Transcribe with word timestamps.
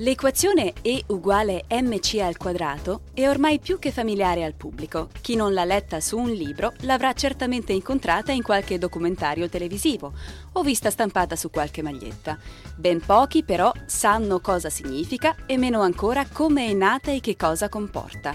L'equazione 0.00 0.72
E 0.80 1.04
uguale 1.08 1.66
mc 1.68 2.20
al 2.20 2.38
quadrato 2.38 3.02
è 3.12 3.28
ormai 3.28 3.58
più 3.58 3.78
che 3.78 3.90
familiare 3.90 4.44
al 4.44 4.54
pubblico. 4.54 5.10
Chi 5.20 5.34
non 5.34 5.52
l'ha 5.52 5.66
letta 5.66 6.00
su 6.00 6.16
un 6.16 6.30
libro 6.30 6.72
l'avrà 6.80 7.12
certamente 7.12 7.74
incontrata 7.74 8.32
in 8.32 8.42
qualche 8.42 8.78
documentario 8.78 9.50
televisivo 9.50 10.14
o 10.52 10.62
vista 10.62 10.88
stampata 10.88 11.36
su 11.36 11.50
qualche 11.50 11.82
maglietta. 11.82 12.38
Ben 12.76 13.04
pochi 13.04 13.44
però 13.44 13.70
sanno 13.84 14.40
cosa 14.40 14.70
significa 14.70 15.36
e 15.44 15.58
meno 15.58 15.82
ancora 15.82 16.26
come 16.32 16.68
è 16.68 16.72
nata 16.72 17.10
e 17.10 17.20
che 17.20 17.36
cosa 17.36 17.68
comporta. 17.68 18.34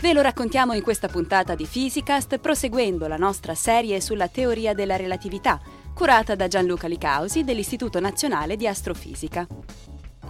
Ve 0.00 0.14
lo 0.14 0.22
raccontiamo 0.22 0.72
in 0.72 0.82
questa 0.82 1.08
puntata 1.08 1.54
di 1.54 1.66
Physicast 1.66 2.38
proseguendo 2.38 3.06
la 3.06 3.18
nostra 3.18 3.54
serie 3.54 4.00
sulla 4.00 4.28
teoria 4.28 4.72
della 4.72 4.96
relatività, 4.96 5.60
curata 5.92 6.34
da 6.34 6.48
Gianluca 6.48 6.88
Licausi 6.88 7.44
dell'Istituto 7.44 8.00
Nazionale 8.00 8.56
di 8.56 8.66
Astrofisica. 8.66 9.46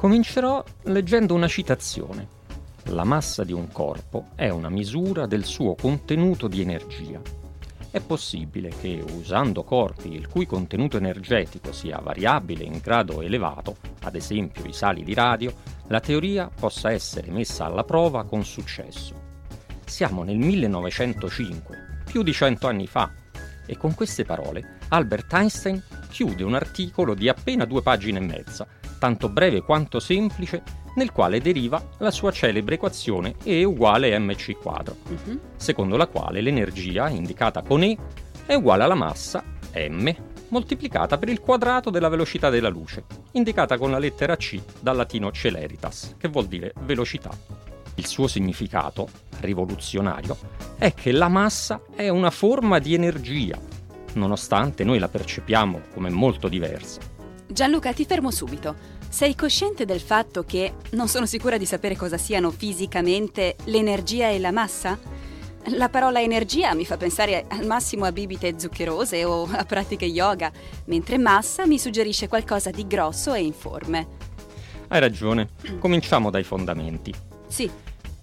Comincerò 0.02 0.64
leggendo 0.86 1.32
una 1.32 1.46
citazione. 1.46 2.26
La 2.86 3.04
massa 3.04 3.44
di 3.44 3.52
un 3.52 3.70
corpo 3.70 4.30
è 4.34 4.48
una 4.48 4.68
misura 4.68 5.26
del 5.26 5.44
suo 5.44 5.76
contenuto 5.76 6.48
di 6.48 6.60
energia. 6.60 7.20
È 7.88 8.00
possibile 8.00 8.70
che 8.70 9.00
usando 9.16 9.62
corpi 9.62 10.12
il 10.12 10.26
cui 10.26 10.44
contenuto 10.44 10.96
energetico 10.96 11.70
sia 11.70 12.00
variabile 12.00 12.64
in 12.64 12.80
grado 12.82 13.22
elevato, 13.22 13.76
ad 14.00 14.16
esempio 14.16 14.64
i 14.64 14.72
sali 14.72 15.04
di 15.04 15.14
radio, 15.14 15.54
la 15.86 16.00
teoria 16.00 16.50
possa 16.52 16.90
essere 16.90 17.30
messa 17.30 17.66
alla 17.66 17.84
prova 17.84 18.24
con 18.24 18.44
successo. 18.44 19.14
Siamo 19.86 20.24
nel 20.24 20.36
1905, 20.36 22.02
più 22.06 22.24
di 22.24 22.32
cento 22.32 22.66
anni 22.66 22.88
fa, 22.88 23.08
e 23.64 23.76
con 23.76 23.94
queste 23.94 24.24
parole 24.24 24.78
Albert 24.88 25.32
Einstein 25.32 25.80
chiude 26.10 26.42
un 26.42 26.54
articolo 26.54 27.14
di 27.14 27.28
appena 27.28 27.64
due 27.64 27.82
pagine 27.82 28.18
e 28.18 28.22
mezza 28.22 28.66
tanto 29.02 29.28
breve 29.28 29.62
quanto 29.62 29.98
semplice, 29.98 30.62
nel 30.94 31.10
quale 31.10 31.40
deriva 31.40 31.88
la 31.98 32.12
sua 32.12 32.30
celebre 32.30 32.76
equazione 32.76 33.34
E 33.42 33.64
uguale 33.64 34.16
mc 34.16 34.52
quadro, 34.60 34.94
uh-huh. 35.08 35.40
secondo 35.56 35.96
la 35.96 36.06
quale 36.06 36.40
l'energia, 36.40 37.08
indicata 37.08 37.62
con 37.62 37.82
E, 37.82 37.98
è 38.46 38.54
uguale 38.54 38.84
alla 38.84 38.94
massa, 38.94 39.42
m, 39.74 40.08
moltiplicata 40.50 41.18
per 41.18 41.30
il 41.30 41.40
quadrato 41.40 41.90
della 41.90 42.08
velocità 42.08 42.48
della 42.48 42.68
luce, 42.68 43.06
indicata 43.32 43.76
con 43.76 43.90
la 43.90 43.98
lettera 43.98 44.36
C 44.36 44.62
dal 44.78 44.94
latino 44.94 45.32
celeritas, 45.32 46.14
che 46.16 46.28
vuol 46.28 46.46
dire 46.46 46.72
velocità. 46.82 47.30
Il 47.96 48.06
suo 48.06 48.28
significato, 48.28 49.08
rivoluzionario, 49.40 50.36
è 50.78 50.94
che 50.94 51.10
la 51.10 51.28
massa 51.28 51.82
è 51.92 52.08
una 52.08 52.30
forma 52.30 52.78
di 52.78 52.94
energia, 52.94 53.58
nonostante 54.12 54.84
noi 54.84 55.00
la 55.00 55.08
percepiamo 55.08 55.80
come 55.92 56.08
molto 56.08 56.46
diversa. 56.46 57.11
Gianluca, 57.52 57.92
ti 57.92 58.04
fermo 58.06 58.30
subito. 58.30 58.74
Sei 59.08 59.34
cosciente 59.34 59.84
del 59.84 60.00
fatto 60.00 60.42
che 60.42 60.74
non 60.92 61.06
sono 61.06 61.26
sicura 61.26 61.58
di 61.58 61.66
sapere 61.66 61.96
cosa 61.96 62.16
siano 62.16 62.50
fisicamente 62.50 63.56
l'energia 63.64 64.30
e 64.30 64.38
la 64.38 64.52
massa? 64.52 64.98
La 65.66 65.88
parola 65.88 66.20
energia 66.20 66.74
mi 66.74 66.86
fa 66.86 66.96
pensare 66.96 67.44
al 67.48 67.66
massimo 67.66 68.04
a 68.04 68.12
bibite 68.12 68.58
zuccherose 68.58 69.24
o 69.24 69.46
a 69.52 69.64
pratiche 69.64 70.06
yoga, 70.06 70.50
mentre 70.86 71.18
massa 71.18 71.66
mi 71.66 71.78
suggerisce 71.78 72.26
qualcosa 72.26 72.70
di 72.70 72.86
grosso 72.86 73.34
e 73.34 73.42
informe. 73.42 74.08
Hai 74.88 75.00
ragione. 75.00 75.50
Cominciamo 75.78 76.30
dai 76.30 76.42
fondamenti. 76.42 77.14
Sì. 77.46 77.70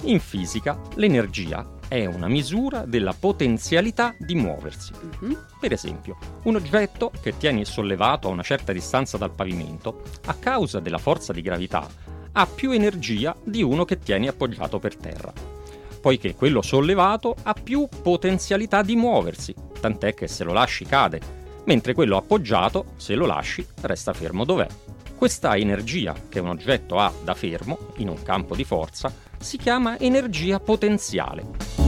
In 0.03 0.19
fisica, 0.19 0.79
l'energia 0.95 1.77
è 1.89 2.05
una 2.05 2.27
misura 2.27 2.85
della 2.85 3.15
potenzialità 3.19 4.13
di 4.17 4.35
muoversi. 4.35 4.93
Uh-huh. 5.19 5.37
Per 5.59 5.73
esempio, 5.73 6.17
un 6.43 6.55
oggetto 6.55 7.11
che 7.19 7.35
tieni 7.35 7.65
sollevato 7.65 8.27
a 8.27 8.31
una 8.31 8.43
certa 8.43 8.71
distanza 8.71 9.17
dal 9.17 9.31
pavimento, 9.31 10.03
a 10.25 10.35
causa 10.35 10.79
della 10.79 10.99
forza 10.99 11.33
di 11.33 11.41
gravità, 11.41 11.87
ha 12.31 12.45
più 12.45 12.71
energia 12.71 13.35
di 13.43 13.63
uno 13.63 13.85
che 13.85 13.97
tieni 13.97 14.27
appoggiato 14.27 14.77
per 14.77 14.95
terra, 14.95 15.33
poiché 15.99 16.35
quello 16.35 16.61
sollevato 16.61 17.35
ha 17.41 17.53
più 17.53 17.87
potenzialità 18.01 18.83
di 18.83 18.95
muoversi, 18.95 19.55
tant'è 19.81 20.13
che 20.13 20.27
se 20.27 20.43
lo 20.43 20.53
lasci 20.53 20.85
cade, 20.85 21.19
mentre 21.65 21.93
quello 21.93 22.17
appoggiato, 22.17 22.93
se 22.97 23.15
lo 23.15 23.25
lasci, 23.25 23.65
resta 23.81 24.13
fermo 24.13 24.45
dov'è. 24.45 24.67
Questa 25.15 25.57
energia 25.57 26.15
che 26.29 26.39
un 26.39 26.49
oggetto 26.49 26.99
ha 26.99 27.11
da 27.23 27.33
fermo, 27.33 27.77
in 27.97 28.09
un 28.09 28.21
campo 28.21 28.55
di 28.55 28.63
forza, 28.63 29.11
si 29.39 29.57
chiama 29.57 29.97
energia 29.97 30.59
potenziale. 30.59 31.78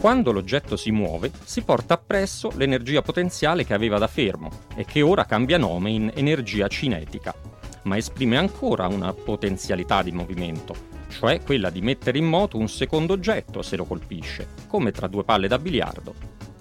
Quando 0.00 0.30
l'oggetto 0.30 0.76
si 0.76 0.92
muove, 0.92 1.32
si 1.42 1.62
porta 1.62 1.94
appresso 1.94 2.52
l'energia 2.54 3.02
potenziale 3.02 3.64
che 3.64 3.74
aveva 3.74 3.98
da 3.98 4.06
fermo 4.06 4.48
e 4.76 4.84
che 4.84 5.02
ora 5.02 5.24
cambia 5.24 5.58
nome 5.58 5.90
in 5.90 6.12
energia 6.14 6.68
cinetica, 6.68 7.34
ma 7.82 7.96
esprime 7.96 8.36
ancora 8.36 8.86
una 8.86 9.12
potenzialità 9.12 10.02
di 10.02 10.12
movimento, 10.12 10.72
cioè 11.08 11.42
quella 11.42 11.70
di 11.70 11.80
mettere 11.80 12.18
in 12.18 12.26
moto 12.26 12.58
un 12.58 12.68
secondo 12.68 13.14
oggetto 13.14 13.60
se 13.60 13.74
lo 13.74 13.84
colpisce, 13.86 14.50
come 14.68 14.92
tra 14.92 15.08
due 15.08 15.24
palle 15.24 15.48
da 15.48 15.58
biliardo. 15.58 16.14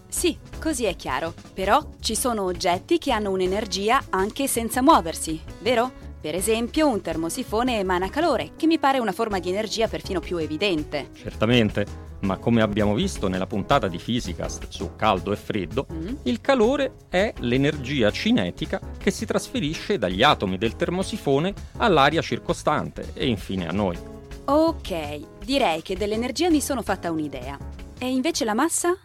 Sì, 0.08 0.36
così 0.60 0.86
è 0.86 0.96
chiaro. 0.96 1.36
Però 1.54 1.92
ci 2.00 2.16
sono 2.16 2.42
oggetti 2.42 2.98
che 2.98 3.12
hanno 3.12 3.30
un'energia 3.30 4.06
anche 4.10 4.48
senza 4.48 4.82
muoversi, 4.82 5.40
vero? 5.62 5.92
Per 6.20 6.34
esempio, 6.34 6.88
un 6.88 7.02
termosifone 7.02 7.78
emana 7.78 8.10
calore, 8.10 8.54
che 8.58 8.66
mi 8.66 8.80
pare 8.80 8.98
una 8.98 9.12
forma 9.12 9.38
di 9.38 9.50
energia 9.50 9.88
perfino 9.88 10.20
più 10.20 10.38
evidente. 10.38 11.12
Certamente, 11.14 12.07
ma 12.22 12.38
come 12.38 12.62
abbiamo 12.62 12.94
visto 12.94 13.28
nella 13.28 13.46
puntata 13.46 13.88
di 13.88 13.98
Physicast 13.98 14.68
su 14.70 14.96
caldo 14.96 15.32
e 15.32 15.36
freddo, 15.36 15.88
mm. 15.92 16.16
il 16.24 16.42
calore 16.42 16.94
è 17.10 17.34
l'energia 17.40 18.12
cinetica 18.12 18.80
che 18.98 19.12
si 19.12 19.26
trasferisce 19.26 19.98
dagli 19.98 20.24
atomi 20.24 20.58
del 20.58 20.76
termosifone 20.76 21.54
all'aria 21.78 22.22
circostante 22.22 23.12
e 23.14 23.28
infine 23.28 23.68
a 23.68 23.72
noi. 23.72 23.98
Ok, 24.46 25.20
direi 25.44 25.82
che 25.82 25.96
dell'energia 25.96 26.50
mi 26.50 26.62
sono 26.62 26.82
fatta 26.82 27.12
un'idea. 27.12 27.58
E 28.00 28.10
invece 28.10 28.46
la 28.46 28.54
massa? 28.54 28.98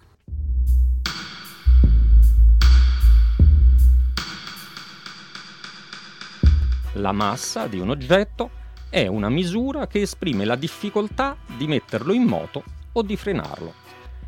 La 6.97 7.13
massa 7.13 7.67
di 7.67 7.79
un 7.79 7.89
oggetto 7.89 8.51
è 8.91 9.07
una 9.07 9.31
misura 9.31 9.87
che 9.87 10.03
esprime 10.03 10.45
la 10.45 10.57
difficoltà 10.57 11.37
di 11.57 11.67
metterlo 11.67 12.13
in 12.13 12.25
moto 12.25 12.81
o 12.93 13.03
di 13.03 13.17
frenarlo. 13.17 13.75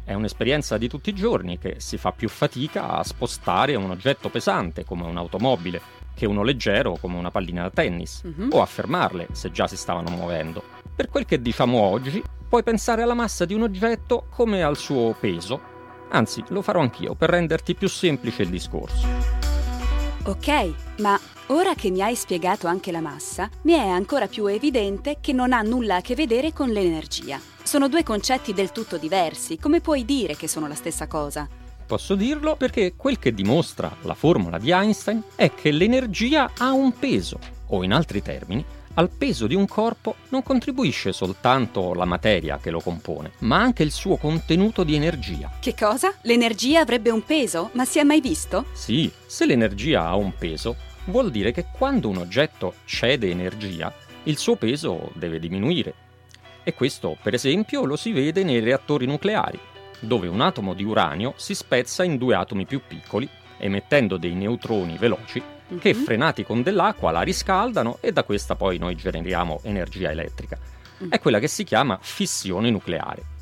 È 0.05 0.13
un'esperienza 0.13 0.77
di 0.77 0.89
tutti 0.89 1.11
i 1.11 1.15
giorni 1.15 1.59
che 1.59 1.77
si 1.79 1.97
fa 1.97 2.13
più 2.13 2.29
fatica 2.29 2.89
a 2.89 3.03
spostare 3.03 3.75
un 3.75 3.91
oggetto 3.91 4.29
pesante 4.29 4.85
come 4.85 5.05
un'automobile 5.05 6.03
che 6.15 6.27
uno 6.27 6.43
leggero 6.43 6.97
come 7.01 7.17
una 7.17 7.31
pallina 7.31 7.63
da 7.63 7.71
tennis 7.71 8.23
uh-huh. 8.23 8.49
o 8.53 8.63
a 8.63 8.67
fermarle 8.67 9.29
se 9.33 9.51
già 9.51 9.67
si 9.67 9.77
stavano 9.77 10.11
muovendo. 10.11 10.63
Per 10.95 11.09
quel 11.09 11.25
che 11.25 11.43
diciamo 11.43 11.79
oggi, 11.79 12.23
puoi 12.49 12.63
pensare 12.63 13.03
alla 13.03 13.15
massa 13.15 13.45
di 13.45 13.55
un 13.55 13.63
oggetto 13.63 14.27
come 14.31 14.63
al 14.63 14.77
suo 14.77 15.15
peso. 15.19 15.73
Anzi, 16.11 16.45
lo 16.49 16.63
farò 16.63 16.81
anch'io 16.81 17.15
per 17.15 17.31
renderti 17.31 17.75
più 17.75 17.89
semplice 17.89 18.43
il 18.43 18.51
discorso. 18.51 19.44
Ok, 20.27 20.75
ma 20.99 21.19
Ora 21.49 21.75
che 21.75 21.91
mi 21.91 22.01
hai 22.01 22.15
spiegato 22.15 22.67
anche 22.67 22.91
la 22.91 23.03
massa, 23.03 23.51
mi 23.63 23.75
è 23.75 23.87
ancora 23.87 24.29
più 24.29 24.47
evidente 24.47 25.19
che 25.21 25.35
non 25.35 25.53
ha 25.53 25.61
nulla 25.61 25.97
a 25.97 26.01
che 26.01 26.15
vedere 26.15 26.55
con 26.55 26.71
l'energia. 26.71 27.39
Sono 27.63 27.87
due 27.87 28.03
concetti 28.03 28.55
del 28.55 28.73
tutto 28.73 28.97
diversi, 28.97 29.59
come 29.59 29.83
puoi 29.83 30.07
dire 30.07 30.37
che 30.37 30.49
sono 30.49 30.67
la 30.67 30.75
stessa 30.75 31.07
cosa? 31.07 31.47
Posso 31.85 32.15
dirlo 32.15 32.57
perché 32.57 32.95
quel 32.97 33.19
che 33.19 33.35
dimostra 33.35 33.95
la 34.03 34.15
formula 34.15 34.57
di 34.57 34.71
Einstein 34.71 35.23
è 35.35 35.53
che 35.53 35.71
l'energia 35.71 36.53
ha 36.57 36.73
un 36.73 36.99
peso, 36.99 37.39
o 37.67 37.85
in 37.85 37.93
altri 37.93 38.23
termini, 38.23 38.65
al 38.95 39.11
peso 39.11 39.47
di 39.49 39.55
un 39.55 39.67
corpo 39.67 40.17
non 40.29 40.43
contribuisce 40.43 41.13
soltanto 41.13 41.95
la 41.95 42.05
materia 42.05 42.59
che 42.59 42.71
lo 42.71 42.81
compone, 42.81 43.33
ma 43.41 43.61
anche 43.61 43.83
il 43.83 43.91
suo 43.91 44.17
contenuto 44.17 44.85
di 44.85 44.95
energia. 44.95 45.51
Che 45.61 45.75
cosa? 45.75 46.15
L'energia 46.23 46.81
avrebbe 46.81 47.11
un 47.11 47.25
peso? 47.25 47.71
Ma 47.73 47.85
si 47.85 47.99
è 47.99 48.05
mai 48.05 48.21
visto? 48.21 48.67
Sì, 48.73 49.11
se 49.27 49.47
l'energia 49.47 50.07
ha 50.07 50.15
un 50.15 50.33
peso, 50.37 50.77
vuol 51.07 51.31
dire 51.33 51.51
che 51.51 51.67
quando 51.73 52.09
un 52.09 52.19
oggetto 52.19 52.75
cede 52.85 53.31
energia, 53.31 53.93
il 54.25 54.39
suo 54.39 54.55
peso 54.55 55.11
deve 55.15 55.41
diminuire. 55.41 55.95
E 56.63 56.73
questo, 56.73 57.17
per 57.21 57.35
esempio, 57.35 57.85
lo 57.85 57.97
si 57.97 58.13
vede 58.13 58.45
nei 58.45 58.61
reattori 58.61 59.07
nucleari, 59.07 59.59
dove 59.99 60.29
un 60.29 60.41
atomo 60.41 60.73
di 60.73 60.85
uranio 60.85 61.35
si 61.37 61.55
spezza 61.55 62.05
in 62.05 62.17
due 62.17 62.37
atomi 62.37 62.65
più 62.65 62.81
piccoli, 62.87 63.29
emettendo 63.59 64.17
dei 64.17 64.35
neutroni 64.35 64.97
veloci 64.97 65.43
mm-hmm. 65.69 65.81
che, 65.81 65.95
mhm. 65.95 66.05
frenati 66.05 66.45
con 66.45 66.63
dell'acqua, 66.63 67.11
la 67.11 67.23
riscaldano 67.23 67.99
e 68.01 68.13
da 68.13 68.25
questa 68.25 68.57
poi 68.57 68.79
noi 68.79 68.95
generiamo 68.97 69.61
energia 69.63 70.11
elettrica. 70.11 70.59
è 71.09 71.19
quella 71.19 71.39
che 71.39 71.49
si 71.49 71.65
chiama 71.65 71.99
fissione 72.01 72.71
nucleare. 72.71 73.33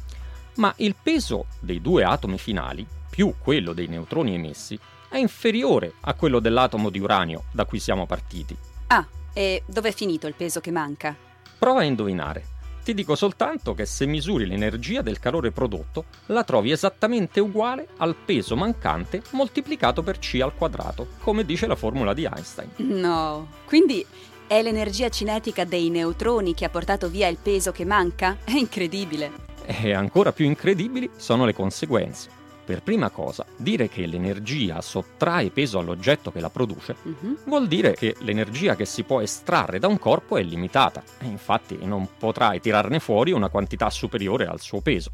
Ma 0.56 0.72
il 0.78 0.96
peso 1.00 1.46
dei 1.60 1.80
due 1.80 2.04
atomi 2.04 2.38
finali, 2.38 2.86
più 3.08 3.34
quello 3.38 3.72
dei 3.72 3.86
neutroni 3.86 4.34
emessi, 4.34 4.78
è 5.08 5.16
inferiore 5.19 5.94
a 6.00 6.14
quello 6.14 6.40
dell'atomo 6.40 6.90
di 6.90 6.98
uranio 6.98 7.44
da 7.52 7.64
cui 7.64 7.78
siamo 7.78 8.06
partiti. 8.06 8.56
Ah, 8.88 9.06
e 9.32 9.62
dov'è 9.66 9.92
finito 9.92 10.26
il 10.26 10.34
peso 10.34 10.60
che 10.60 10.70
manca? 10.70 11.14
Prova 11.58 11.80
a 11.80 11.84
indovinare. 11.84 12.51
Ti 12.84 12.94
dico 12.94 13.14
soltanto 13.14 13.75
che 13.75 13.87
se 13.87 14.06
misuri 14.06 14.44
l'energia 14.44 15.02
del 15.02 15.20
calore 15.20 15.52
prodotto, 15.52 16.06
la 16.26 16.43
trovi 16.43 16.73
esattamente 16.73 17.38
uguale 17.38 17.87
al 17.99 18.17
peso 18.17 18.56
mancante 18.56 19.23
moltiplicato 19.31 20.02
per 20.02 20.19
c 20.19 20.40
al 20.43 20.55
quadrato, 20.55 21.06
come 21.20 21.44
dice 21.44 21.69
la 21.69 21.76
formula 21.76 22.12
di 22.12 22.25
Einstein. 22.25 22.70
No, 22.79 23.49
quindi 23.67 24.05
è 24.49 24.61
l'energia 24.62 25.08
cinetica 25.11 25.64
dei 25.64 25.90
neutroni 25.90 26.55
che 26.55 26.64
ha 26.64 26.70
portato 26.70 27.08
via 27.08 27.29
il 27.29 27.38
peso 27.40 27.70
che 27.70 27.84
manca? 27.84 28.38
È 28.43 28.50
incredibile. 28.50 29.31
E 29.64 29.93
ancora 29.93 30.32
più 30.32 30.44
incredibili 30.44 31.08
sono 31.17 31.44
le 31.44 31.55
conseguenze. 31.55 32.42
Per 32.64 32.81
prima 32.82 33.11
cosa, 33.11 33.44
dire 33.56 33.88
che 33.88 34.06
l'energia 34.06 34.81
sottrae 34.81 35.50
peso 35.50 35.81
all'oggetto 35.81 36.31
che 36.31 36.41
la 36.41 36.49
produce 36.50 36.94
Mhm. 37.03 37.38
vuol 37.47 37.67
dire 37.67 37.94
che 37.94 38.14
l'energia 38.20 38.76
che 38.76 38.85
si 38.85 39.03
può 39.03 39.20
estrarre 39.20 39.79
da 39.81 39.88
un 39.88 39.99
corpo 39.99 40.37
è 40.37 40.43
limitata 40.43 41.03
e 41.19 41.26
infatti 41.26 41.76
non 41.82 42.09
potrai 42.19 42.61
tirarne 42.61 43.00
fuori 43.00 43.32
una 43.32 43.49
quantità 43.49 43.91
superiore 43.91 44.47
al 44.47 44.61
suo 44.61 44.81
peso. 44.81 45.11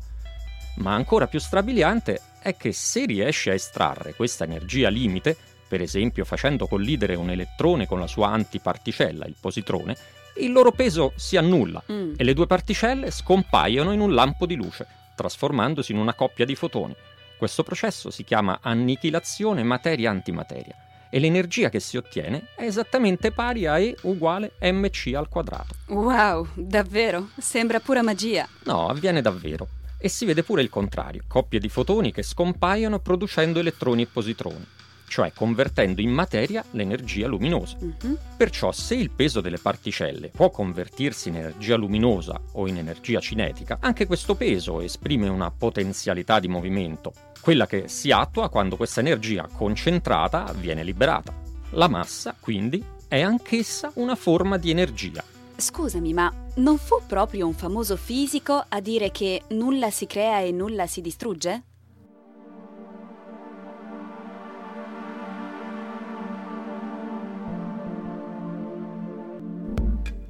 Ma 0.77 0.93
ancora 0.95 1.27
più 1.27 1.41
strabiliante 1.41 2.21
è 2.41 2.55
che 2.57 2.73
se 2.73 3.07
riesci 3.07 3.49
a 3.51 3.55
estrarre 3.55 4.15
questa 4.15 4.45
energia 4.45 4.89
limite, 4.91 5.37
per 5.67 5.81
esempio 5.81 6.25
facendo 6.27 6.67
collidere 6.67 7.15
un 7.15 7.31
elettrone 7.31 7.87
con 7.87 7.99
la 7.99 8.07
sua 8.07 8.29
antiparticella, 8.29 9.25
il 9.27 9.35
positrone, 9.41 9.97
il 10.37 10.53
loro 10.53 10.71
peso 10.71 11.13
si 11.17 11.37
annulla 11.39 11.83
Mm. 11.91 12.13
e 12.17 12.25
le 12.25 12.35
due 12.35 12.47
particelle 12.47 13.11
scompaiono 13.11 13.91
in 13.93 14.01
un 14.01 14.15
lampo 14.15 14.47
di 14.47 14.55
luce, 14.55 14.87
trasformandosi 15.17 15.91
in 15.93 15.99
una 15.99 16.15
coppia 16.15 16.45
di 16.45 16.55
fotoni. 16.55 16.95
Questo 17.39 17.63
processo 17.63 18.11
si 18.11 18.25
chiama 18.25 18.59
annichilazione 18.61 19.63
materia-antimateria 19.63 20.75
e 21.09 21.21
l'energia 21.21 21.69
che 21.69 21.79
si 21.79 21.97
ottiene 21.97 22.49
è 22.57 22.65
esattamente 22.65 23.31
pari 23.31 23.67
a 23.67 23.79
E 23.79 23.97
uguale 24.03 24.53
mc 24.61 25.13
al 25.15 25.29
quadrato. 25.29 25.77
Wow, 25.87 26.49
davvero? 26.55 27.29
Sembra 27.39 27.79
pura 27.79 28.03
magia. 28.03 28.49
No, 28.65 28.89
avviene 28.89 29.23
davvero. 29.23 29.69
E 29.99 30.09
si 30.09 30.25
vede 30.25 30.43
pure 30.43 30.63
il 30.63 30.69
contrario, 30.69 31.23
coppie 31.29 31.61
di 31.61 31.69
fotoni 31.69 32.13
che 32.13 32.23
scompaiono 32.23 32.99
producendo 32.99 33.59
elettroni 33.59 34.03
e 34.03 34.07
positroni, 34.07 34.65
cioè 35.09 35.33
convertendo 35.33 36.01
in 36.01 36.11
materia 36.11 36.65
l'energia 36.73 37.27
luminosa. 37.27 37.77
Mhm. 37.81 38.19
Perciò 38.37 38.71
se 38.71 38.95
il 38.95 39.11
peso 39.11 39.41
delle 39.41 39.59
particelle 39.59 40.29
può 40.29 40.51
convertirsi 40.51 41.31
in 41.31 41.37
energia 41.37 41.75
luminosa 41.75 42.41
o 42.53 42.69
in 42.69 42.77
energia 42.77 43.19
cinetica, 43.19 43.79
anche 43.81 44.07
questo 44.07 44.37
peso 44.37 44.81
esprime 44.81 45.29
una 45.29 45.51
potenzialità 45.51 46.39
di 46.39 46.47
movimento, 46.47 47.13
quella 47.41 47.67
che 47.67 47.89
si 47.89 48.11
attua 48.11 48.49
quando 48.49 48.77
questa 48.77 49.01
energia 49.01 49.49
concentrata 49.53 50.53
viene 50.57 50.83
liberata. 50.83 51.35
La 51.71 51.89
massa, 51.89 52.35
quindi, 52.39 52.85
è 53.09 53.21
anch'essa 53.21 53.91
una 53.95 54.15
forma 54.15 54.57
di 54.57 54.71
energia. 54.71 55.25
Scusami, 55.57 56.13
ma 56.13 56.33
non 56.57 56.79
fu 56.79 57.01
proprio 57.07 57.47
un 57.47 57.55
famoso 57.55 57.97
fisico 57.97 58.65
a 58.69 58.81
dire 58.81 59.11
che 59.11 59.43
nulla 59.49 59.91
si 59.91 60.07
crea 60.07 60.41
e 60.41 60.53
nulla 60.53 60.87
si 60.87 61.01
distrugge? 61.01 61.63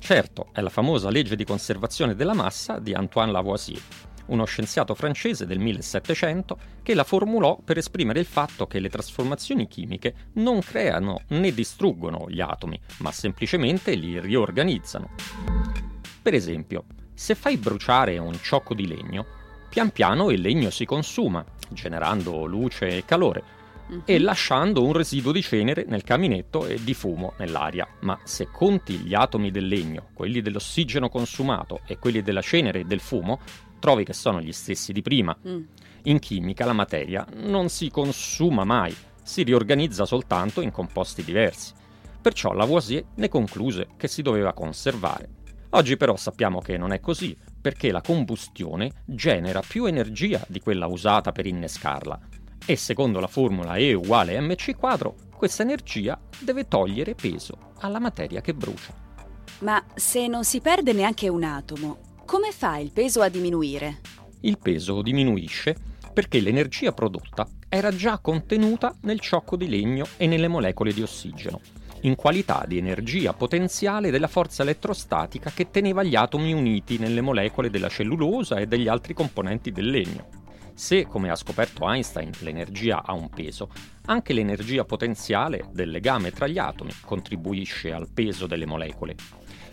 Certo, 0.08 0.46
è 0.52 0.62
la 0.62 0.70
famosa 0.70 1.10
legge 1.10 1.36
di 1.36 1.44
conservazione 1.44 2.14
della 2.14 2.32
massa 2.32 2.78
di 2.78 2.94
Antoine 2.94 3.30
Lavoisier, 3.30 3.82
uno 4.28 4.44
scienziato 4.44 4.94
francese 4.94 5.46
del 5.46 5.58
1700 5.58 6.58
che 6.82 6.94
la 6.94 7.04
formulò 7.04 7.58
per 7.62 7.78
esprimere 7.78 8.20
il 8.20 8.26
fatto 8.26 8.66
che 8.66 8.78
le 8.80 8.88
trasformazioni 8.88 9.68
chimiche 9.68 10.14
non 10.34 10.60
creano 10.60 11.20
né 11.28 11.52
distruggono 11.52 12.26
gli 12.28 12.40
atomi, 12.40 12.80
ma 12.98 13.12
semplicemente 13.12 13.94
li 13.94 14.18
riorganizzano. 14.18 15.10
Per 16.22 16.34
esempio, 16.34 16.84
se 17.14 17.34
fai 17.34 17.56
bruciare 17.56 18.18
un 18.18 18.38
ciocco 18.40 18.74
di 18.74 18.86
legno, 18.86 19.26
pian 19.68 19.90
piano 19.90 20.30
il 20.30 20.40
legno 20.40 20.70
si 20.70 20.84
consuma, 20.84 21.44
generando 21.70 22.44
luce 22.46 22.88
e 22.88 23.04
calore, 23.04 23.56
Mhm. 23.88 24.02
e 24.04 24.18
lasciando 24.18 24.84
un 24.84 24.92
residuo 24.92 25.32
di 25.32 25.40
cenere 25.40 25.86
nel 25.88 26.04
caminetto 26.04 26.66
e 26.66 26.78
di 26.84 26.92
fumo 26.92 27.32
nell'aria. 27.38 27.88
Ma 28.00 28.18
se 28.22 28.48
conti 28.52 28.98
gli 28.98 29.14
atomi 29.14 29.50
del 29.50 29.66
legno, 29.66 30.08
quelli 30.12 30.42
dell'ossigeno 30.42 31.08
consumato 31.08 31.80
e 31.86 31.98
quelli 31.98 32.20
della 32.22 32.42
cenere 32.42 32.80
e 32.80 32.84
del 32.84 33.00
fumo, 33.00 33.40
trovi 33.78 34.04
che 34.04 34.12
sono 34.12 34.40
gli 34.40 34.52
stessi 34.52 34.92
di 34.92 35.02
prima. 35.02 35.36
Mm. 35.46 35.62
In 36.04 36.18
chimica 36.18 36.64
la 36.64 36.72
materia 36.72 37.26
non 37.34 37.68
si 37.68 37.90
consuma 37.90 38.64
mai, 38.64 38.94
si 39.22 39.42
riorganizza 39.42 40.06
soltanto 40.06 40.60
in 40.60 40.70
composti 40.70 41.22
diversi. 41.22 41.72
Perciò 42.20 42.52
Lavoisier 42.52 43.04
ne 43.14 43.28
concluse 43.28 43.88
che 43.96 44.08
si 44.08 44.22
doveva 44.22 44.52
conservare. 44.52 45.36
Oggi 45.70 45.96
però 45.96 46.16
sappiamo 46.16 46.60
che 46.60 46.78
non 46.78 46.92
è 46.92 47.00
così, 47.00 47.36
perché 47.60 47.90
la 47.90 48.00
combustione 48.00 49.02
genera 49.04 49.60
più 49.60 49.84
energia 49.84 50.42
di 50.48 50.60
quella 50.60 50.86
usata 50.86 51.30
per 51.32 51.46
innescarla. 51.46 52.18
E 52.64 52.76
secondo 52.76 53.20
la 53.20 53.26
formula 53.26 53.76
E 53.76 53.92
uguale 53.92 54.40
mc 54.40 54.76
quadro, 54.76 55.14
questa 55.36 55.62
energia 55.62 56.18
deve 56.38 56.66
togliere 56.66 57.14
peso 57.14 57.72
alla 57.80 57.98
materia 57.98 58.40
che 58.40 58.54
brucia. 58.54 58.94
Ma 59.60 59.84
se 59.94 60.26
non 60.26 60.44
si 60.44 60.60
perde 60.60 60.92
neanche 60.92 61.28
un 61.28 61.44
atomo, 61.44 61.98
come 62.28 62.52
fa 62.52 62.76
il 62.76 62.92
peso 62.92 63.22
a 63.22 63.30
diminuire? 63.30 64.00
Il 64.40 64.58
peso 64.58 65.00
diminuisce 65.00 65.74
perché 66.12 66.40
l'energia 66.40 66.92
prodotta 66.92 67.48
era 67.70 67.90
già 67.90 68.18
contenuta 68.18 68.94
nel 69.04 69.18
ciocco 69.18 69.56
di 69.56 69.66
legno 69.66 70.06
e 70.18 70.26
nelle 70.26 70.46
molecole 70.46 70.92
di 70.92 71.00
ossigeno, 71.00 71.62
in 72.02 72.16
qualità 72.16 72.66
di 72.68 72.76
energia 72.76 73.32
potenziale 73.32 74.10
della 74.10 74.26
forza 74.26 74.62
elettrostatica 74.62 75.50
che 75.50 75.70
teneva 75.70 76.02
gli 76.02 76.16
atomi 76.16 76.52
uniti 76.52 76.98
nelle 76.98 77.22
molecole 77.22 77.70
della 77.70 77.88
cellulosa 77.88 78.56
e 78.56 78.66
degli 78.66 78.88
altri 78.88 79.14
componenti 79.14 79.72
del 79.72 79.88
legno. 79.88 80.28
Se, 80.74 81.06
come 81.06 81.30
ha 81.30 81.34
scoperto 81.34 81.90
Einstein, 81.90 82.30
l'energia 82.40 83.04
ha 83.06 83.14
un 83.14 83.30
peso, 83.30 83.70
anche 84.04 84.34
l'energia 84.34 84.84
potenziale 84.84 85.70
del 85.72 85.88
legame 85.88 86.30
tra 86.30 86.46
gli 86.46 86.58
atomi 86.58 86.92
contribuisce 87.00 87.90
al 87.90 88.10
peso 88.12 88.46
delle 88.46 88.66
molecole. 88.66 89.16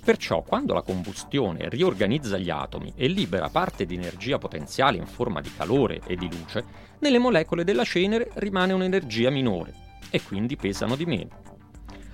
Perciò, 0.05 0.43
quando 0.43 0.75
la 0.75 0.83
combustione 0.83 1.67
riorganizza 1.67 2.38
gli 2.38 2.51
atomi 2.51 2.93
e 2.95 3.07
libera 3.07 3.50
parte 3.50 3.88
di 3.88 3.95
energia 3.95 4.38
potenziale 4.38 4.97
in 4.97 5.07
forma 5.07 5.41
di 5.41 5.51
calore 5.51 6.00
e 6.05 6.15
di 6.15 6.29
luce, 6.29 6.63
nelle 7.00 7.17
molecole 7.17 7.63
della 7.63 7.83
cenere 7.83 8.29
rimane 8.35 8.74
un'energia 8.74 9.31
minore 9.31 9.74
e 10.12 10.21
quindi 10.21 10.57
pesano 10.57 10.95
di 10.95 11.07
meno. 11.07 11.41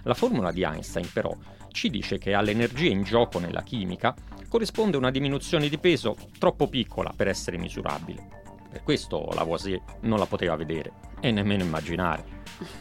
La 0.03 0.13
formula 0.13 0.53
di 0.53 0.63
Einstein, 0.63 1.09
però, 1.11 1.35
ci 1.67 1.89
dice 1.89 2.17
che 2.17 2.33
all'energia 2.33 2.89
in 2.89 3.03
gioco 3.03 3.39
nella 3.39 3.61
chimica 3.61 4.15
corrisponde 4.47 4.95
una 4.95 5.11
diminuzione 5.11 5.67
di 5.67 5.77
peso 5.77 6.15
troppo 6.39 6.69
piccola 6.69 7.11
per 7.13 7.27
essere 7.27 7.57
misurabile. 7.57 8.25
Per 8.69 8.83
questo 8.83 9.29
Lavoisier 9.33 9.81
non 10.03 10.17
la 10.17 10.27
poteva 10.27 10.55
vedere 10.55 10.93
e 11.19 11.29
nemmeno 11.31 11.63
immaginare. 11.63 12.23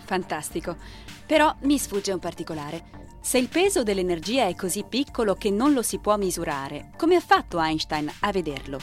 Fantastico. 0.05 0.77
Però 1.27 1.53
mi 1.63 1.79
sfugge 1.79 2.13
un 2.13 2.21
particolare. 2.21 3.09
Se 3.23 3.37
il 3.37 3.49
peso 3.49 3.83
dell'energia 3.83 4.47
è 4.47 4.55
così 4.55 4.85
piccolo 4.89 5.35
che 5.35 5.51
non 5.51 5.75
lo 5.75 5.83
si 5.83 5.99
può 5.99 6.17
misurare, 6.17 6.91
come 6.97 7.17
ha 7.17 7.21
fatto 7.21 7.61
Einstein 7.61 8.11
a 8.21 8.33
vederlo? 8.33 8.79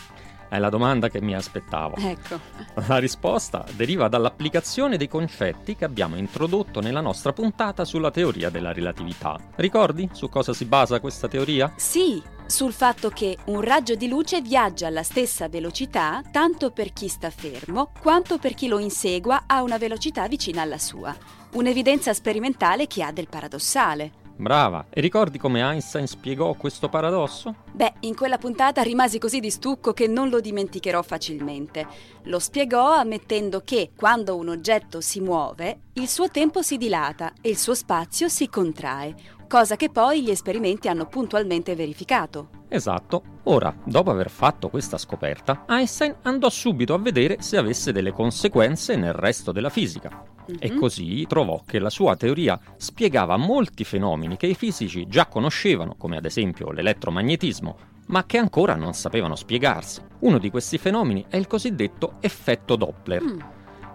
È 0.48 0.60
la 0.60 0.70
domanda 0.70 1.10
che 1.10 1.20
mi 1.22 1.36
aspettavo. 1.36 1.96
Ecco. 1.98 2.39
La 2.88 3.00
risposta 3.00 3.65
deriva 3.75 4.08
dall'applicazione 4.08 4.96
dei 4.96 5.10
concetti 5.10 5.75
che 5.75 5.84
abbiamo 5.86 6.15
introdotto 6.15 6.79
nella 6.79 7.01
nostra 7.01 7.34
puntata 7.34 7.84
sulla 7.84 8.12
teoria 8.12 8.50
della 8.50 8.72
relatività. 8.72 9.38
Ricordi 9.56 10.08
su 10.13 10.29
cosa 10.29 10.53
si 10.53 10.65
basa 10.65 11.01
questa 11.01 11.27
teoria? 11.27 11.74
Sì, 11.75 12.22
sul 12.46 12.72
fatto 12.72 13.10
che 13.10 13.38
un 13.46 13.60
raggio 13.60 13.96
di 13.96 14.08
luce 14.08 14.39
viaggia 14.39 14.88
alla 14.88 15.03
stessa 15.03 15.50
velocità 15.50 16.22
tanto 16.32 16.72
per 16.72 16.94
chi 16.94 17.10
sta 17.10 17.29
fermo 17.29 17.91
quanto 18.01 18.38
per 18.38 18.53
chi 18.53 18.67
lo 18.67 18.79
insegua 18.79 19.44
a 19.48 19.63
una 19.63 19.77
velocità 19.77 20.27
vicina 20.27 20.62
alla 20.62 20.77
sua. 20.77 21.13
Un'evidenza 21.53 22.13
sperimentale 22.13 22.88
che 22.88 23.03
ha 23.03 23.12
del 23.12 23.27
paradossale. 23.27 24.25
Brava, 24.39 24.86
e 24.89 25.01
ricordi 25.01 25.39
come 25.39 25.62
Einstein 25.62 26.06
spiegò 26.06 26.53
questo 26.53 26.89
paradosso? 26.89 27.56
Beh, 27.72 27.94
in 28.01 28.15
quella 28.15 28.38
puntata 28.38 28.84
rimasi 28.84 29.17
così 29.17 29.39
di 29.39 29.50
stucco 29.50 29.94
che 29.94 30.08
non 30.08 30.29
lo 30.29 30.39
dimenticherò 30.39 31.01
facilmente. 31.01 31.88
Lo 32.24 32.38
spiegò 32.38 32.91
ammettendo 32.91 33.62
che 33.65 33.91
quando 33.96 34.36
un 34.36 34.50
oggetto 34.50 35.01
si 35.01 35.22
muove, 35.22 35.79
il 35.94 36.08
suo 36.08 36.29
tempo 36.29 36.62
si 36.62 36.77
dilata 36.77 37.34
e 37.41 37.50
il 37.50 37.58
suo 37.58 37.74
spazio 37.74 38.27
si 38.27 38.48
contrae, 38.48 39.15
cosa 39.48 39.75
che 39.75 39.89
poi 39.89 40.22
gli 40.22 40.29
esperimenti 40.29 40.88
hanno 40.88 41.08
puntualmente 41.08 41.74
verificato. 41.74 42.50
Esatto. 42.70 43.24
Ora, 43.44 43.74
dopo 43.86 44.12
aver 44.12 44.29
fatto 44.29 44.70
questa 44.70 45.00
scoperta, 45.00 45.65
Einstein 45.67 46.17
andò 46.24 46.50
subito 46.50 46.94
a 46.94 47.00
vedere 47.00 47.38
se 47.41 47.58
avesse 47.58 47.91
delle 47.91 48.12
conseguenze 48.12 48.96
nel 48.98 49.13
resto 49.13 49.51
della 49.51 49.70
fisica. 49.70 50.36
E 50.60 50.72
Mhm. 50.72 50.80
così 50.80 51.25
trovò 51.27 51.62
che 51.66 51.80
la 51.80 51.89
sua 51.89 52.16
teoria 52.16 52.60
spiegava 52.77 53.38
molti 53.38 53.84
fenomeni 53.84 54.38
che 54.38 54.48
i 54.48 54.56
fisici 54.56 55.08
già 55.08 55.25
conoscevano, 55.25 55.96
come 55.98 56.18
ad 56.18 56.25
esempio 56.25 56.72
l'elettromagnetismo 56.72 57.77
ma 58.08 58.25
che 58.25 58.38
ancora 58.38 58.75
non 58.75 58.94
sapevano 58.94 59.36
spiegarsi. 59.36 60.01
Uno 60.20 60.38
di 60.38 60.50
questi 60.50 60.77
fenomeni 60.77 61.25
è 61.27 61.36
il 61.38 61.48
cosiddetto 61.48 62.13
effetto 62.22 62.75
Doppler. 62.75 63.22
Mm. 63.22 63.39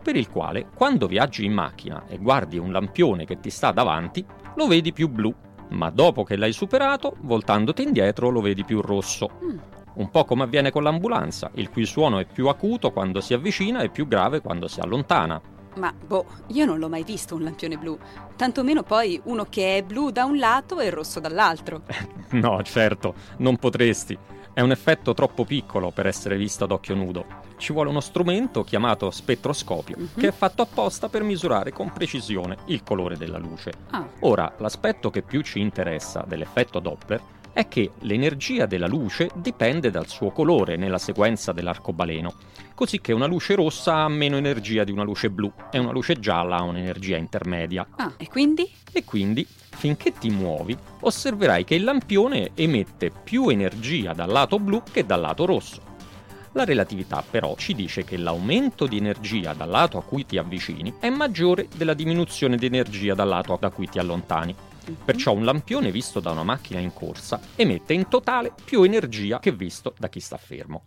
Per 0.02 0.16
il 0.16 0.28
quale, 0.28 0.66
quando 0.75 1.06
viaggi 1.06 1.44
in 1.44 1.52
macchina 1.52 2.04
e 2.09 2.18
guardi 2.18 2.59
un 2.59 2.73
lampione 2.73 3.25
che 3.25 3.40
ti 3.40 3.50
sta 3.50 3.71
davanti, 3.71 4.25
lo 4.56 4.66
vedi 4.66 4.92
più 4.92 5.09
blu, 5.09 5.32
ma 5.71 5.88
dopo 5.90 6.25
che 6.25 6.37
l'hai 6.37 6.52
superato, 6.52 7.16
voltandoti 7.21 7.82
indietro, 7.82 8.28
lo 8.28 8.40
vedi 8.40 8.64
più 8.64 8.80
rosso. 8.80 9.30
Mm. 9.42 9.56
Un 9.94 10.11
po' 10.11 10.25
come 10.25 10.42
avviene 10.42 10.71
con 10.71 10.82
l'ambulanza, 10.82 11.50
il 11.54 11.71
cui 11.71 11.85
suono 11.87 12.18
è 12.18 12.26
più 12.26 12.49
acuto 12.49 12.90
quando 12.92 13.21
si 13.21 13.32
avvicina 13.35 13.80
e 13.80 13.90
più 13.90 14.06
grave 14.06 14.40
quando 14.40 14.66
si 14.66 14.80
allontana. 14.80 15.40
Ma 15.76 15.92
boh, 15.92 16.26
io 16.48 16.64
non 16.64 16.78
l'ho 16.78 16.88
mai 16.88 17.02
visto 17.02 17.34
un 17.34 17.42
lampione 17.44 17.76
blu, 17.76 17.98
tantomeno 18.36 18.82
poi 18.82 19.20
uno 19.24 19.46
che 19.48 19.78
è 19.78 19.82
blu 19.82 20.10
da 20.10 20.24
un 20.24 20.38
lato 20.38 20.80
e 20.80 20.90
rosso 20.90 21.20
dall'altro. 21.20 21.82
no, 22.32 22.62
certo, 22.62 23.14
non 23.38 23.56
potresti. 23.56 24.18
È 24.54 24.60
un 24.60 24.70
effetto 24.70 25.14
troppo 25.14 25.46
piccolo 25.46 25.90
per 25.90 26.06
essere 26.06 26.36
visto 26.36 26.64
ad 26.64 26.72
occhio 26.72 26.94
nudo. 26.94 27.24
Ci 27.56 27.72
vuole 27.72 27.88
uno 27.88 28.00
strumento 28.00 28.64
chiamato 28.64 29.10
spettroscopio, 29.10 29.96
uh-huh. 29.96 30.08
che 30.20 30.28
è 30.28 30.32
fatto 30.32 30.60
apposta 30.60 31.08
per 31.08 31.22
misurare 31.22 31.72
con 31.72 31.90
precisione 31.90 32.58
il 32.66 32.82
colore 32.82 33.16
della 33.16 33.38
luce. 33.38 33.72
Ah. 33.90 34.06
Ora, 34.20 34.52
l'aspetto 34.58 35.10
che 35.10 35.22
più 35.22 35.40
ci 35.40 35.60
interessa 35.60 36.24
dell'effetto 36.26 36.80
Doppler 36.80 37.22
è 37.52 37.68
che 37.68 37.92
l'energia 38.00 38.66
della 38.66 38.87
luce 38.87 39.30
dipende 39.35 39.90
dal 39.90 40.09
suo 40.09 40.30
colore 40.30 40.76
nella 40.76 40.99
sequenza 40.99 41.52
dell'arcobaleno, 41.52 42.35
così 42.75 43.00
che 43.00 43.12
una 43.12 43.26
luce 43.26 43.54
rossa 43.54 43.97
ha 43.97 44.09
meno 44.09 44.37
energia 44.37 44.85
di 44.85 44.92
una 44.92 45.02
luce 45.02 45.30
blu 45.30 45.52
e 45.71 45.78
una 45.78 45.92
luce 45.92 46.18
gialla 46.18 46.56
ha 46.56 46.62
un'energia 46.62 47.16
intermedia. 47.16 47.87
Ah, 47.97 48.12
e 48.16 48.28
quindi? 48.28 48.71
E 48.90 49.04
quindi, 49.04 49.47
finché 49.47 50.12
ti 50.12 50.30
muovi, 50.30 50.76
osserverai 51.00 51.64
che 51.64 51.75
il 51.75 51.85
lampione 51.85 52.50
emette 52.54 53.11
più 53.11 53.49
energia 53.49 54.12
dal 54.12 54.30
lato 54.30 54.59
blu 54.59 54.82
che 54.90 55.04
dal 55.04 55.21
lato 55.21 55.44
rosso. 55.44 55.90
La 56.54 56.64
relatività 56.64 57.25
però 57.28 57.54
ci 57.56 57.75
dice 57.75 58.04
che 58.04 58.18
l'aumento 58.18 58.87
di 58.87 58.99
energia 58.99 59.54
dal 59.54 59.71
lato 59.71 59.97
a 59.97 60.02
cui 60.02 60.26
ti 60.26 60.37
avvicini 60.37 60.94
è 61.00 61.09
maggiore 61.09 61.66
della 61.75 61.94
diminuzione 61.94 62.56
di 62.56 62.66
energia 62.66 63.14
dal 63.14 63.28
lato 63.28 63.56
da 63.59 63.71
cui 63.71 63.88
ti 63.88 63.99
allontani. 63.99 64.54
Perciò 65.04 65.32
un 65.32 65.44
lampione 65.44 65.90
visto 65.90 66.20
da 66.20 66.30
una 66.30 66.44
macchina 66.44 66.80
in 66.80 66.92
corsa 66.92 67.40
emette 67.56 67.92
in 67.92 68.08
totale 68.08 68.52
più 68.64 68.82
energia 68.82 69.38
che 69.38 69.52
visto 69.52 69.94
da 69.98 70.08
chi 70.08 70.20
sta 70.20 70.36
fermo. 70.36 70.84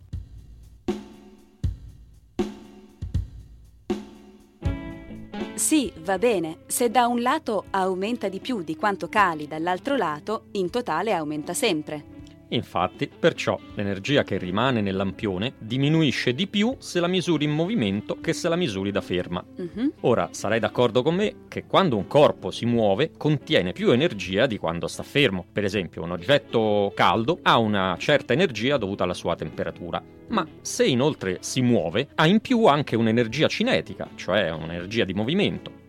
Sì, 5.54 5.90
va 6.00 6.18
bene, 6.18 6.58
se 6.66 6.90
da 6.90 7.06
un 7.06 7.22
lato 7.22 7.64
aumenta 7.70 8.28
di 8.28 8.40
più 8.40 8.62
di 8.62 8.76
quanto 8.76 9.08
cali 9.08 9.48
dall'altro 9.48 9.96
lato, 9.96 10.48
in 10.52 10.68
totale 10.68 11.14
aumenta 11.14 11.54
sempre. 11.54 12.15
Infatti, 12.50 13.08
perciò 13.08 13.58
l'energia 13.74 14.22
che 14.22 14.38
rimane 14.38 14.80
nel 14.80 14.94
lampione 14.94 15.54
diminuisce 15.58 16.32
di 16.32 16.46
più 16.46 16.76
se 16.78 17.00
la 17.00 17.08
misuri 17.08 17.44
in 17.44 17.50
movimento 17.50 18.20
che 18.20 18.32
se 18.32 18.48
la 18.48 18.54
misuri 18.56 18.92
da 18.92 19.00
ferma. 19.00 19.44
Uh-huh. 19.56 19.92
Ora, 20.02 20.28
sarai 20.30 20.60
d'accordo 20.60 21.02
con 21.02 21.16
me 21.16 21.34
che 21.48 21.64
quando 21.66 21.96
un 21.96 22.06
corpo 22.06 22.52
si 22.52 22.64
muove 22.64 23.10
contiene 23.16 23.72
più 23.72 23.90
energia 23.90 24.46
di 24.46 24.58
quando 24.58 24.86
sta 24.86 25.02
fermo. 25.02 25.44
Per 25.50 25.64
esempio, 25.64 26.04
un 26.04 26.12
oggetto 26.12 26.92
caldo 26.94 27.40
ha 27.42 27.58
una 27.58 27.96
certa 27.98 28.32
energia 28.32 28.76
dovuta 28.76 29.02
alla 29.02 29.14
sua 29.14 29.34
temperatura. 29.34 30.00
Ma 30.28 30.46
se 30.60 30.84
inoltre 30.84 31.38
si 31.40 31.62
muove, 31.62 32.08
ha 32.14 32.26
in 32.26 32.40
più 32.40 32.66
anche 32.66 32.94
un'energia 32.94 33.48
cinetica, 33.48 34.08
cioè 34.14 34.50
un'energia 34.50 35.04
di 35.04 35.14
movimento. 35.14 35.84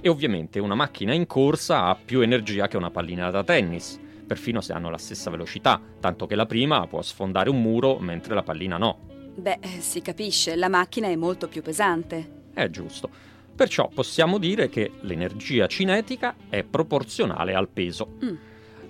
E 0.00 0.08
ovviamente 0.08 0.58
una 0.58 0.74
macchina 0.74 1.14
in 1.14 1.26
corsa 1.26 1.84
ha 1.84 1.94
più 1.94 2.20
energia 2.20 2.68
che 2.68 2.76
una 2.76 2.90
pallina 2.90 3.30
da 3.30 3.44
tennis 3.44 4.00
perfino 4.32 4.62
se 4.62 4.72
hanno 4.72 4.88
la 4.88 4.96
stessa 4.96 5.28
velocità, 5.28 5.78
tanto 6.00 6.26
che 6.26 6.34
la 6.34 6.46
prima 6.46 6.86
può 6.86 7.02
sfondare 7.02 7.50
un 7.50 7.60
muro 7.60 7.98
mentre 7.98 8.34
la 8.34 8.42
pallina 8.42 8.78
no. 8.78 9.10
Beh, 9.34 9.58
si 9.78 10.00
capisce, 10.00 10.56
la 10.56 10.70
macchina 10.70 11.08
è 11.08 11.16
molto 11.16 11.48
più 11.48 11.60
pesante. 11.60 12.44
È 12.54 12.70
giusto. 12.70 13.10
Perciò 13.54 13.90
possiamo 13.92 14.38
dire 14.38 14.70
che 14.70 14.92
l'energia 15.02 15.66
cinetica 15.66 16.34
è 16.48 16.62
proporzionale 16.62 17.52
al 17.54 17.68
peso. 17.68 18.16
Mm. 18.24 18.34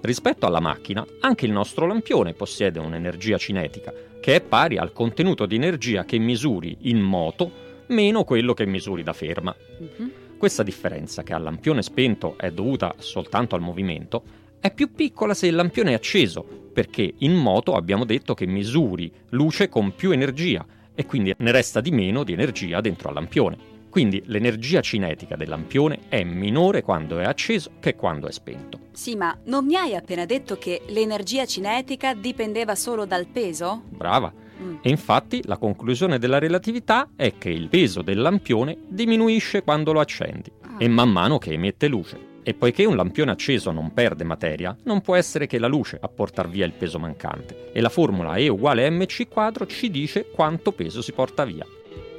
Rispetto 0.00 0.46
alla 0.46 0.60
macchina, 0.60 1.04
anche 1.20 1.46
il 1.46 1.52
nostro 1.52 1.86
lampione 1.86 2.34
possiede 2.34 2.78
un'energia 2.78 3.36
cinetica, 3.36 3.92
che 4.20 4.36
è 4.36 4.40
pari 4.40 4.78
al 4.78 4.92
contenuto 4.92 5.44
di 5.46 5.56
energia 5.56 6.04
che 6.04 6.18
misuri 6.18 6.76
in 6.82 7.00
moto 7.00 7.50
meno 7.88 8.22
quello 8.22 8.54
che 8.54 8.64
misuri 8.64 9.02
da 9.02 9.12
ferma. 9.12 9.52
Mm-hmm. 9.82 10.10
Questa 10.38 10.62
differenza, 10.62 11.24
che 11.24 11.34
al 11.34 11.42
lampione 11.42 11.82
spento 11.82 12.36
è 12.38 12.52
dovuta 12.52 12.94
soltanto 12.98 13.56
al 13.56 13.60
movimento, 13.60 14.41
è 14.62 14.72
più 14.72 14.92
piccola 14.92 15.34
se 15.34 15.48
il 15.48 15.56
lampione 15.56 15.90
è 15.90 15.94
acceso, 15.94 16.46
perché 16.72 17.14
in 17.18 17.34
moto 17.34 17.74
abbiamo 17.74 18.04
detto 18.04 18.32
che 18.32 18.46
misuri 18.46 19.12
luce 19.30 19.68
con 19.68 19.92
più 19.96 20.12
energia 20.12 20.64
e 20.94 21.04
quindi 21.04 21.34
ne 21.36 21.50
resta 21.50 21.80
di 21.80 21.90
meno 21.90 22.22
di 22.22 22.32
energia 22.32 22.80
dentro 22.80 23.08
al 23.08 23.14
lampione. 23.14 23.58
Quindi 23.90 24.22
l'energia 24.26 24.80
cinetica 24.80 25.34
del 25.34 25.48
lampione 25.48 26.02
è 26.08 26.22
minore 26.22 26.82
quando 26.82 27.18
è 27.18 27.24
acceso 27.24 27.72
che 27.80 27.96
quando 27.96 28.28
è 28.28 28.30
spento. 28.30 28.78
Sì, 28.92 29.16
ma 29.16 29.36
non 29.46 29.66
mi 29.66 29.74
hai 29.74 29.96
appena 29.96 30.26
detto 30.26 30.56
che 30.58 30.82
l'energia 30.90 31.44
cinetica 31.44 32.14
dipendeva 32.14 32.76
solo 32.76 33.04
dal 33.04 33.26
peso? 33.26 33.82
Brava. 33.88 34.32
Mm. 34.62 34.76
E 34.80 34.90
infatti 34.90 35.42
la 35.44 35.56
conclusione 35.56 36.20
della 36.20 36.38
relatività 36.38 37.10
è 37.16 37.36
che 37.36 37.50
il 37.50 37.68
peso 37.68 38.00
del 38.00 38.20
lampione 38.20 38.78
diminuisce 38.86 39.64
quando 39.64 39.92
lo 39.92 39.98
accendi 39.98 40.52
ah. 40.60 40.76
e 40.78 40.86
man 40.86 41.10
mano 41.10 41.38
che 41.38 41.52
emette 41.52 41.88
luce. 41.88 42.30
E 42.44 42.54
poiché 42.54 42.84
un 42.84 42.96
lampione 42.96 43.30
acceso 43.30 43.70
non 43.70 43.92
perde 43.92 44.24
materia, 44.24 44.76
non 44.84 45.00
può 45.00 45.14
essere 45.14 45.46
che 45.46 45.58
la 45.58 45.68
luce 45.68 45.98
a 46.00 46.08
portar 46.08 46.48
via 46.48 46.66
il 46.66 46.72
peso 46.72 46.98
mancante. 46.98 47.70
E 47.72 47.80
la 47.80 47.88
formula 47.88 48.34
E 48.36 48.48
uguale 48.48 48.90
mc 48.90 49.28
quadro 49.28 49.66
ci 49.66 49.90
dice 49.90 50.28
quanto 50.28 50.72
peso 50.72 51.02
si 51.02 51.12
porta 51.12 51.44
via. 51.44 51.64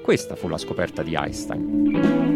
Questa 0.01 0.35
fu 0.35 0.47
la 0.47 0.57
scoperta 0.57 1.03
di 1.03 1.15
Einstein. 1.15 2.31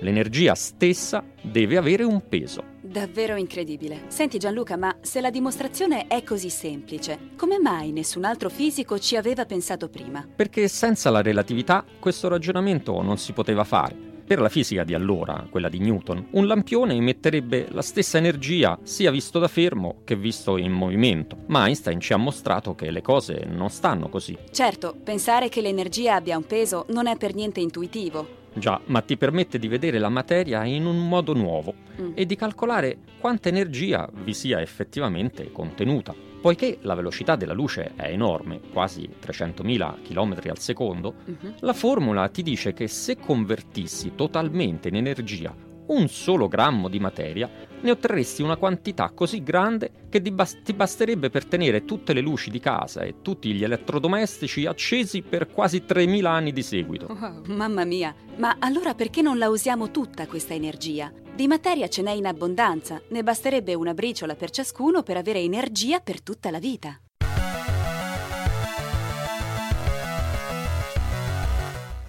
L'energia 0.00 0.54
stessa 0.54 1.22
deve 1.40 1.76
avere 1.76 2.04
un 2.04 2.26
peso. 2.26 2.64
Davvero 2.80 3.36
incredibile. 3.36 4.04
Senti 4.08 4.38
Gianluca, 4.38 4.76
ma 4.76 4.96
se 5.00 5.20
la 5.20 5.30
dimostrazione 5.30 6.06
è 6.06 6.22
così 6.22 6.50
semplice, 6.50 7.30
come 7.36 7.58
mai 7.58 7.92
nessun 7.92 8.24
altro 8.24 8.48
fisico 8.48 8.98
ci 8.98 9.16
aveva 9.16 9.44
pensato 9.44 9.88
prima? 9.88 10.26
Perché 10.34 10.68
senza 10.68 11.10
la 11.10 11.22
relatività 11.22 11.84
questo 11.98 12.28
ragionamento 12.28 13.00
non 13.02 13.16
si 13.16 13.32
poteva 13.32 13.64
fare. 13.64 14.09
Per 14.30 14.40
la 14.40 14.48
fisica 14.48 14.84
di 14.84 14.94
allora, 14.94 15.44
quella 15.50 15.68
di 15.68 15.80
Newton, 15.80 16.28
un 16.30 16.46
lampione 16.46 16.94
emetterebbe 16.94 17.66
la 17.70 17.82
stessa 17.82 18.16
energia 18.16 18.78
sia 18.84 19.10
visto 19.10 19.40
da 19.40 19.48
fermo 19.48 20.02
che 20.04 20.14
visto 20.14 20.56
in 20.56 20.70
movimento, 20.70 21.38
ma 21.46 21.66
Einstein 21.66 21.98
ci 21.98 22.12
ha 22.12 22.16
mostrato 22.16 22.76
che 22.76 22.92
le 22.92 23.02
cose 23.02 23.44
non 23.48 23.70
stanno 23.70 24.08
così. 24.08 24.38
Certo, 24.52 24.94
pensare 25.02 25.48
che 25.48 25.60
l'energia 25.60 26.14
abbia 26.14 26.36
un 26.36 26.46
peso 26.46 26.86
non 26.90 27.08
è 27.08 27.16
per 27.16 27.34
niente 27.34 27.58
intuitivo. 27.58 28.46
Già, 28.54 28.80
ma 28.84 29.00
ti 29.00 29.16
permette 29.16 29.58
di 29.58 29.66
vedere 29.66 29.98
la 29.98 30.08
materia 30.08 30.64
in 30.64 30.86
un 30.86 31.08
modo 31.08 31.34
nuovo 31.34 31.74
mm. 32.00 32.12
e 32.14 32.24
di 32.24 32.36
calcolare 32.36 32.98
quanta 33.18 33.48
energia 33.48 34.08
vi 34.12 34.32
sia 34.32 34.60
effettivamente 34.60 35.50
contenuta. 35.50 36.29
Poiché 36.40 36.78
la 36.82 36.94
velocità 36.94 37.36
della 37.36 37.52
luce 37.52 37.92
è 37.96 38.08
enorme, 38.08 38.60
quasi 38.72 39.08
300.000 39.20 40.02
km 40.02 40.38
al 40.48 40.58
secondo, 40.58 41.14
uh-huh. 41.24 41.54
la 41.60 41.74
formula 41.74 42.28
ti 42.28 42.42
dice 42.42 42.72
che 42.72 42.88
se 42.88 43.18
convertissi 43.18 44.12
totalmente 44.14 44.88
in 44.88 44.96
energia 44.96 45.54
un 45.90 46.08
solo 46.08 46.48
grammo 46.48 46.88
di 46.88 47.00
materia, 47.00 47.48
ne 47.80 47.90
otterresti 47.90 48.42
una 48.42 48.56
quantità 48.56 49.10
così 49.10 49.42
grande 49.42 49.90
che 50.08 50.22
ti 50.22 50.72
basterebbe 50.72 51.30
per 51.30 51.46
tenere 51.46 51.84
tutte 51.84 52.12
le 52.12 52.20
luci 52.20 52.50
di 52.50 52.60
casa 52.60 53.02
e 53.02 53.16
tutti 53.22 53.52
gli 53.52 53.64
elettrodomestici 53.64 54.66
accesi 54.66 55.22
per 55.22 55.50
quasi 55.50 55.82
3.000 55.86 56.24
anni 56.26 56.52
di 56.52 56.62
seguito. 56.62 57.06
Oh, 57.06 57.42
mamma 57.46 57.84
mia, 57.84 58.14
ma 58.36 58.56
allora 58.58 58.94
perché 58.94 59.20
non 59.20 59.38
la 59.38 59.48
usiamo 59.48 59.90
tutta 59.90 60.26
questa 60.26 60.54
energia? 60.54 61.12
Di 61.34 61.46
materia 61.46 61.88
ce 61.88 62.02
n'è 62.02 62.10
in 62.10 62.26
abbondanza, 62.26 63.00
ne 63.08 63.22
basterebbe 63.22 63.74
una 63.74 63.94
briciola 63.94 64.34
per 64.34 64.50
ciascuno 64.50 65.02
per 65.02 65.16
avere 65.16 65.38
energia 65.38 66.00
per 66.00 66.20
tutta 66.20 66.50
la 66.50 66.58
vita. 66.58 67.00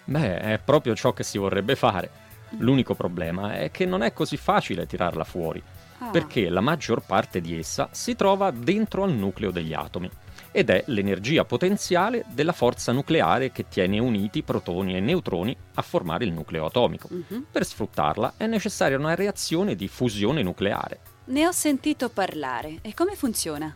Beh, 0.03 0.39
è 0.39 0.59
proprio 0.63 0.93
ciò 0.95 1.13
che 1.13 1.23
si 1.23 1.37
vorrebbe 1.37 1.75
fare. 1.75 2.11
L'unico 2.57 2.95
problema 2.95 3.53
è 3.53 3.71
che 3.71 3.85
non 3.85 4.01
è 4.01 4.11
così 4.11 4.35
facile 4.35 4.85
tirarla 4.85 5.23
fuori, 5.23 5.63
ah. 5.99 6.09
perché 6.09 6.49
la 6.49 6.59
maggior 6.59 7.01
parte 7.05 7.39
di 7.39 7.57
essa 7.57 7.87
si 7.91 8.15
trova 8.15 8.51
dentro 8.51 9.03
al 9.03 9.13
nucleo 9.13 9.51
degli 9.51 9.73
atomi 9.73 10.09
ed 10.51 10.69
è 10.69 10.83
l'energia 10.87 11.45
potenziale 11.45 12.25
della 12.29 12.51
forza 12.51 12.91
nucleare 12.91 13.51
che 13.51 13.67
tiene 13.69 13.99
uniti 13.99 14.43
protoni 14.43 14.95
e 14.95 14.99
neutroni 14.99 15.55
a 15.75 15.81
formare 15.81 16.25
il 16.25 16.33
nucleo 16.33 16.65
atomico. 16.65 17.07
Uh-huh. 17.09 17.45
Per 17.49 17.65
sfruttarla 17.65 18.33
è 18.37 18.47
necessaria 18.47 18.97
una 18.97 19.15
reazione 19.15 19.75
di 19.75 19.87
fusione 19.87 20.43
nucleare. 20.43 20.99
Ne 21.25 21.47
ho 21.47 21.51
sentito 21.51 22.09
parlare. 22.09 22.79
E 22.81 22.93
come 22.93 23.15
funziona? 23.15 23.73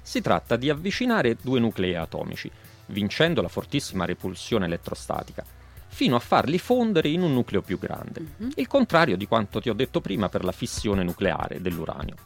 Si 0.00 0.20
tratta 0.20 0.56
di 0.56 0.70
avvicinare 0.70 1.36
due 1.40 1.60
nuclei 1.60 1.94
atomici, 1.94 2.50
vincendo 2.86 3.42
la 3.42 3.48
fortissima 3.48 4.04
repulsione 4.04 4.66
elettrostatica 4.66 5.44
fino 5.88 6.16
a 6.16 6.20
farli 6.20 6.58
fondere 6.58 7.08
in 7.08 7.22
un 7.22 7.32
nucleo 7.32 7.62
più 7.62 7.78
grande. 7.78 8.20
Uh-huh. 8.36 8.50
Il 8.56 8.66
contrario 8.66 9.16
di 9.16 9.26
quanto 9.26 9.60
ti 9.62 9.70
ho 9.70 9.72
detto 9.72 10.02
prima 10.02 10.28
per 10.28 10.44
la 10.44 10.52
fissione 10.52 11.02
nucleare 11.02 11.62
dell'uranio. 11.62 12.16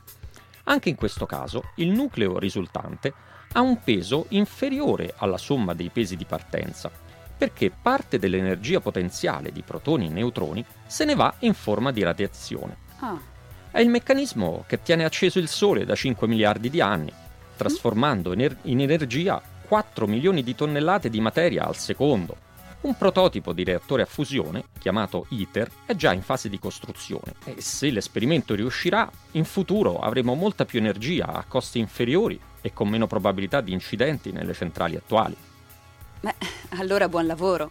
Anche 0.64 0.88
in 0.88 0.97
questo 0.97 1.25
caso 1.25 1.70
il 1.76 1.90
nucleo 1.90 2.38
risultante 2.38 3.14
ha 3.52 3.61
un 3.61 3.83
peso 3.83 4.26
inferiore 4.30 5.14
alla 5.16 5.38
somma 5.38 5.75
dei 5.75 5.90
pesi 5.90 6.16
di 6.16 6.25
partenza, 6.25 6.90
perché 7.37 7.71
parte 7.71 8.19
dell'energia 8.19 8.80
potenziale 8.80 9.50
di 9.50 9.62
protoni 9.62 10.07
e 10.07 10.11
neutroni 10.11 10.64
se 10.87 11.04
ne 11.04 11.14
va 11.14 11.35
in 11.40 11.54
forma 11.54 11.90
di 11.90 12.02
radiazione. 12.02 12.76
Ah. 12.99 13.19
È 13.71 13.80
il 13.80 13.88
meccanismo 13.88 14.64
che 14.66 14.83
tiene 14.83 15.04
acceso 15.04 15.38
il 15.38 15.49
Sole 15.49 15.85
da 15.85 15.95
5 15.95 16.28
miliardi 16.28 16.71
di 16.71 16.80
anni, 16.80 17.12
trasformando 17.57 18.33
ener- 18.33 18.59
in 18.62 18.80
energia 18.80 19.40
4 19.66 20.07
milioni 20.07 20.42
di 20.42 20.54
tonnellate 20.54 21.09
di 21.09 21.21
materia 21.21 21.66
al 21.66 21.76
secondo. 21.76 22.49
Un 22.83 22.97
prototipo 22.97 23.52
di 23.52 23.62
reattore 23.62 24.02
a 24.02 24.07
fusione, 24.07 24.64
chiamato 24.78 25.26
ITER, 25.28 25.71
è 25.87 25.95
già 25.95 26.12
in 26.12 26.23
fase 26.23 26.49
di 26.49 26.59
costruzione 26.59 27.35
e 27.45 27.61
se 27.61 27.90
l'esperimento 27.90 28.54
riuscirà, 28.54 29.09
in 29.33 29.45
futuro 29.45 30.00
avremo 30.00 30.35
molta 30.35 30.64
più 30.64 30.78
energia 30.78 31.26
a 31.26 31.45
costi 31.47 31.78
inferiori 31.78 32.40
e 32.61 32.73
con 32.73 32.88
meno 32.88 33.07
probabilità 33.07 33.61
di 33.61 33.73
incidenti 33.73 34.33
nelle 34.33 34.55
centrali 34.55 34.97
attuali. 34.97 35.37
Beh, 36.21 36.35
allora 36.71 37.09
buon 37.09 37.26
lavoro. 37.26 37.71